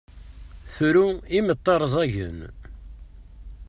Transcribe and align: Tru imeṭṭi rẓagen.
Tru 0.73 1.07
imeṭṭi 1.37 1.75
rẓagen. 1.81 2.39